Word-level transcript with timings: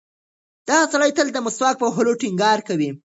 دا 0.69 0.79
سړی 0.93 1.11
تل 1.17 1.27
د 1.31 1.37
مسواک 1.45 1.75
په 1.79 1.85
وهلو 1.89 2.19
ټینګار 2.21 2.59
کوي. 2.67 2.89